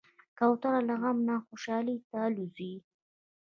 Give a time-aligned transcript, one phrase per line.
[0.37, 2.73] کوتره له غم نه خوشحالي ته الوزي.